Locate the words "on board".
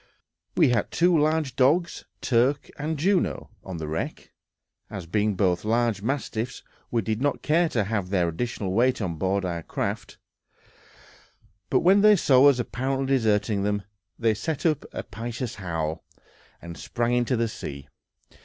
8.99-9.45